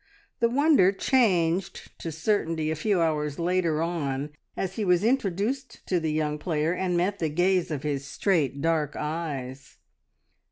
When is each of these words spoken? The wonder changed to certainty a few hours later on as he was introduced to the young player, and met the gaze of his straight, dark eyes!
The 0.39 0.49
wonder 0.49 0.91
changed 0.91 1.91
to 1.99 2.11
certainty 2.11 2.71
a 2.71 2.75
few 2.75 2.99
hours 3.01 3.37
later 3.37 3.83
on 3.83 4.31
as 4.57 4.73
he 4.73 4.83
was 4.83 5.03
introduced 5.03 5.85
to 5.85 5.99
the 5.99 6.11
young 6.11 6.39
player, 6.39 6.73
and 6.73 6.97
met 6.97 7.19
the 7.19 7.29
gaze 7.29 7.69
of 7.69 7.83
his 7.83 8.03
straight, 8.07 8.61
dark 8.63 8.95
eyes! 8.97 9.77